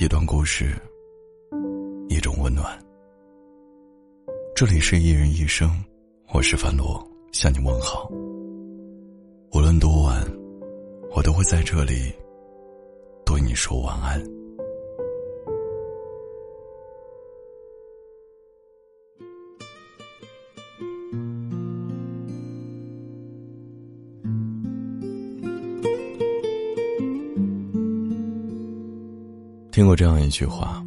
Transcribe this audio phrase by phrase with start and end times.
[0.00, 0.74] 一段故事，
[2.08, 2.66] 一种温暖。
[4.56, 5.70] 这里是一人一生，
[6.32, 8.08] 我是樊罗，向你问好。
[9.52, 10.26] 无论多晚，
[11.14, 12.10] 我都会在这里
[13.26, 14.18] 对你说晚安。
[29.72, 30.84] 听过这样一句话：“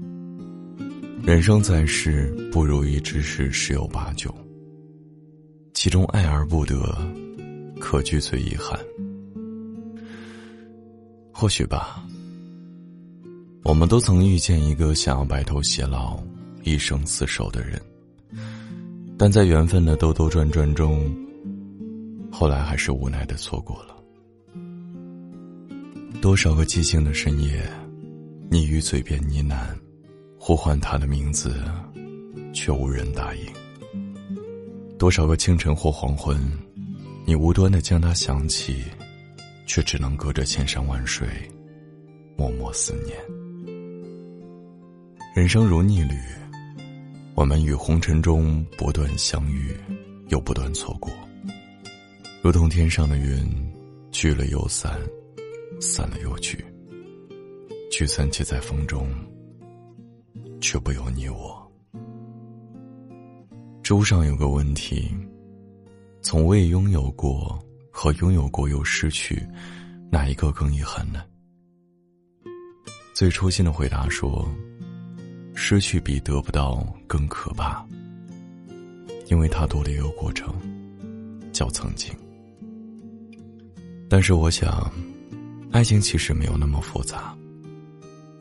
[1.25, 4.31] 人生在世，不如意之事十有八九。
[5.73, 6.95] 其中爱而不得，
[7.79, 8.79] 可惧最遗憾。”
[11.33, 12.05] 或许吧。
[13.63, 16.23] 我们都曾遇见一个想要白头偕老、
[16.61, 17.81] 一生厮守的人，
[19.17, 21.11] 但在缘分的兜兜转转中，
[22.31, 23.95] 后来还是无奈的错过了。
[26.21, 27.67] 多少个寂静的深夜。
[28.55, 29.67] 你于嘴边呢喃，
[30.39, 31.61] 呼唤他的名字，
[32.53, 33.45] 却无人答应。
[34.97, 36.41] 多少个清晨或黄昏，
[37.25, 38.85] 你无端的将他想起，
[39.67, 41.27] 却只能隔着千山万水，
[42.37, 43.17] 默默思念。
[45.35, 46.15] 人生如逆旅，
[47.33, 49.75] 我们与红尘中不断相遇，
[50.29, 51.11] 又不断错过，
[52.41, 53.45] 如同天上的云，
[54.11, 54.97] 聚了又散，
[55.81, 56.63] 散了又聚。
[57.91, 59.07] 聚散皆在风中，
[60.59, 61.71] 却不由你我。
[63.81, 65.09] 知乎上有个问题：
[66.21, 67.57] 从未拥有过
[67.91, 69.47] 和拥有过又失去，
[70.11, 71.23] 哪一个更遗憾呢？
[73.13, 74.45] 最初心的回答说：
[75.53, 77.85] 失去比得不到更可怕，
[79.27, 80.53] 因为它多了一个过程，
[81.53, 82.13] 叫曾经。
[84.09, 84.91] 但是我想，
[85.71, 87.33] 爱情其实没有那么复杂。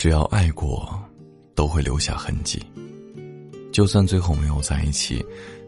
[0.04, 1.02] 只要爱过，
[1.54, 2.62] 都会留下痕迹。
[3.72, 5.24] 就算最后没有在一起，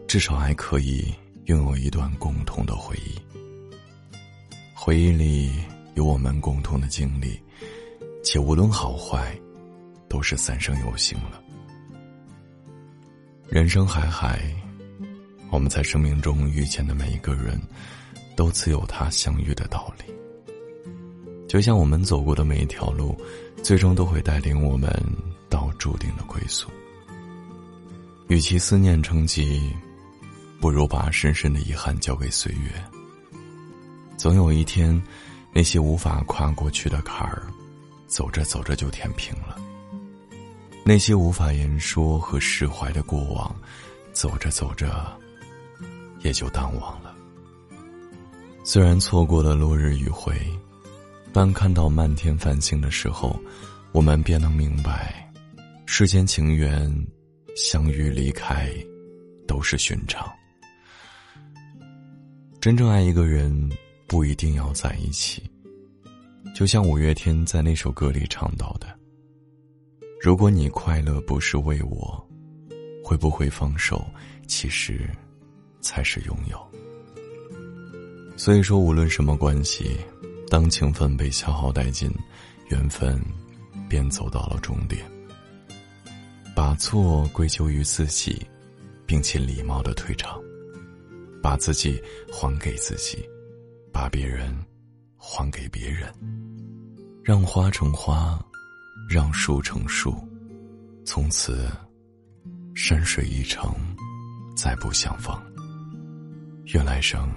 [0.07, 1.11] 至少还可以
[1.45, 3.17] 拥有一段共同的回忆。
[4.75, 5.49] 回忆里
[5.95, 7.41] 有我们共同的经历，
[8.23, 9.35] 且无论好坏，
[10.07, 11.41] 都是三生有幸了。
[13.49, 14.39] 人生海海，
[15.49, 17.59] 我们在生命中遇见的每一个人，
[18.35, 20.13] 都自有他相遇的道理。
[21.47, 23.19] 就像我们走过的每一条路。
[23.67, 24.89] 最终都会带领我们
[25.49, 26.69] 到注定的归宿。
[28.29, 29.75] 与其思念成疾，
[30.61, 32.71] 不如把深深的遗憾交给岁月。
[34.15, 35.03] 总有一天，
[35.51, 37.43] 那些无法跨过去的坎儿，
[38.07, 39.57] 走着走着就填平了；
[40.85, 43.53] 那些无法言说和释怀的过往，
[44.13, 45.11] 走着走着
[46.21, 47.13] 也就淡忘了。
[48.63, 50.33] 虽然错过了落日余晖。
[51.37, 53.39] 当看到漫天繁星的时候，
[53.91, 55.31] 我们便能明白，
[55.85, 56.91] 世间情缘，
[57.55, 58.73] 相遇离开，
[59.47, 60.27] 都是寻常。
[62.59, 63.71] 真正爱一个人，
[64.07, 65.43] 不一定要在一起。
[66.55, 68.87] 就像五月天在那首歌里唱到的
[70.19, 72.27] ：“如果你快乐不是为我，
[73.03, 74.03] 会不会放手？
[74.47, 75.07] 其实，
[75.81, 76.59] 才是拥有。”
[78.35, 79.97] 所以说，无论什么关系。
[80.49, 82.09] 当情分被消耗殆尽，
[82.69, 83.21] 缘分
[83.89, 85.05] 便走到了终点。
[86.55, 88.47] 把错归咎于自己，
[89.05, 90.39] 并且礼貌的退场，
[91.43, 93.23] 把自己还给自己，
[93.91, 94.57] 把别人
[95.17, 96.11] 还给别人，
[97.23, 98.43] 让花成花，
[99.09, 100.15] 让树成树，
[101.05, 101.69] 从此
[102.73, 103.75] 山水一程，
[104.55, 105.35] 再不相逢。
[106.73, 107.29] 愿来生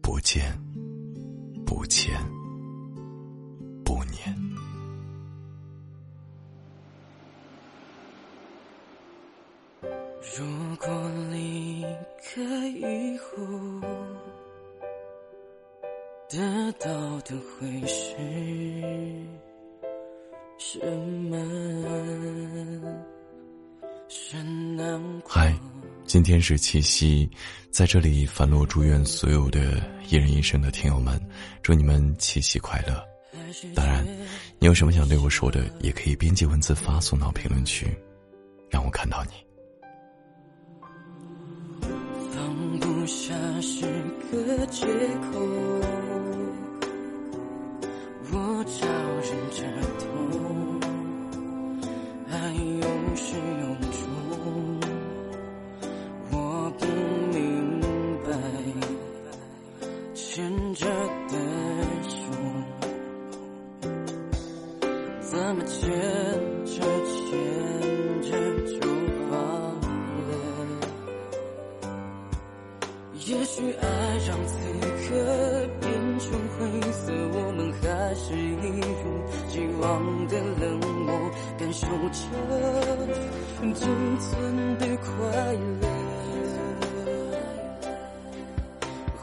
[0.00, 0.56] 不见。
[1.74, 2.14] 不见，
[3.82, 4.36] 不念。
[10.36, 10.44] 如
[10.76, 10.86] 果
[11.30, 11.82] 离
[12.22, 13.42] 开以后，
[16.28, 16.90] 得到
[17.22, 18.16] 的会是
[20.58, 20.78] 什
[21.30, 21.38] 么？
[24.08, 25.58] 是难嗨。
[26.04, 27.28] 今天是七夕，
[27.70, 31.18] 在这里，樊罗祝愿所有的一人一生的听友们，
[31.62, 33.02] 祝你们七夕快乐。
[33.74, 34.06] 当然，
[34.58, 37.86] 你有什么想对我说的，也可以编辑文字发送到评论区，
[38.68, 39.30] 让我看到你。
[42.34, 43.86] 放不下是
[44.30, 44.86] 个借
[45.30, 45.40] 口，
[48.32, 48.86] 我找
[49.20, 49.62] 人着
[73.24, 73.86] 也许爱
[74.26, 74.56] 让此
[75.06, 75.14] 刻
[75.80, 76.58] 变成灰
[76.90, 79.02] 色，我们还是一如
[79.48, 81.08] 既往的冷漠，
[81.56, 82.20] 感受着
[83.74, 83.86] 仅
[84.18, 85.06] 存的快
[85.80, 85.88] 乐。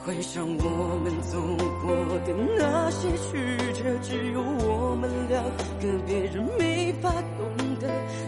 [0.06, 1.38] 回想我们走
[1.82, 1.94] 过
[2.26, 3.30] 的那些曲
[3.74, 7.46] 折，只有我们两个，别人没法懂
[7.80, 7.88] 得。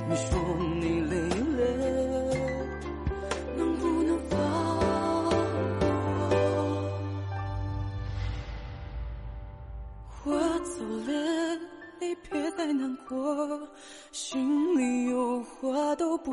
[0.09, 0.37] 你说
[0.79, 1.00] 你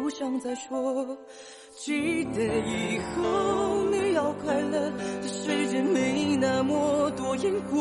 [0.08, 1.06] 不想再说。
[1.76, 4.90] 记得以后你要快乐，
[5.20, 7.78] 这世界没那么多因果。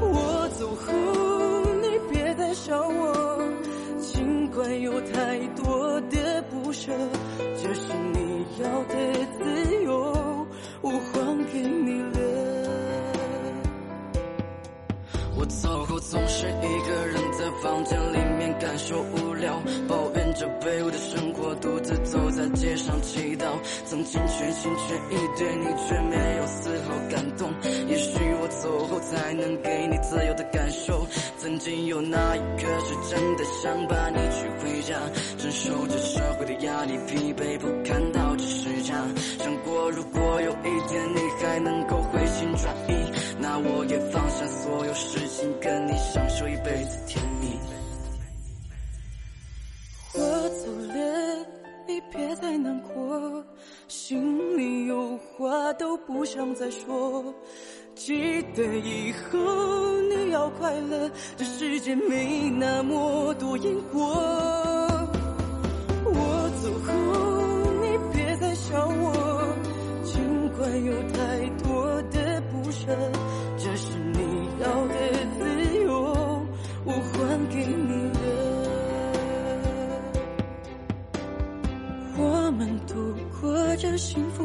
[0.00, 0.94] 我走后
[1.82, 3.38] 你别再想我，
[4.00, 6.90] 尽管有太多的不舍，
[7.62, 8.94] 这是你要的
[15.44, 23.44] 我走后总是一个人在房间里面感受无聊，抱怨着卑微的生活，独自走在街上祈祷。
[23.84, 27.52] 曾经全心全意对你，却没有丝毫感动。
[27.86, 31.06] 也许我走后才能给你自由的感受。
[31.36, 34.96] 曾经有那一刻是真的想把你娶回家，
[35.36, 38.34] 承受着社会的压力，疲惫不堪到
[53.94, 57.24] 心里有话都不想再说。
[57.94, 59.38] 记得以后
[60.02, 64.83] 你要快乐，这世界没那么多因果。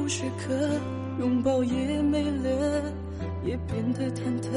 [0.10, 0.56] 时刻，
[1.20, 2.92] 拥抱也没了，
[3.46, 4.50] 也变得忐忑。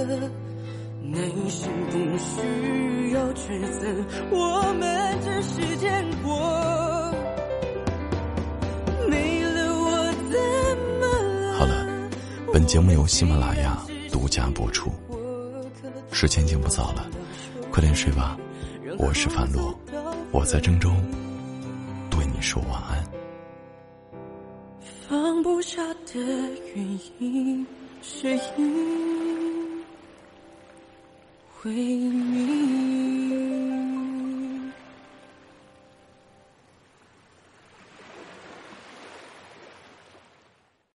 [1.03, 3.87] 内心不需要抉择，
[4.31, 7.13] 我们只是见过。
[9.11, 10.41] 没了我怎
[10.99, 11.07] 么
[11.51, 11.59] 了？
[11.59, 11.87] 好了，
[12.51, 13.77] 本节目由喜马拉雅
[14.11, 14.91] 独家播出。
[16.13, 17.07] 时间已经不早了，
[17.71, 18.39] 快点睡吧。
[18.97, 19.79] 我是樊洛，
[20.31, 20.91] 我在郑州，
[22.09, 23.02] 对你说晚安。
[26.07, 26.21] 的
[26.75, 27.67] 原因
[28.03, 29.83] 是因
[31.65, 33.22] 为你。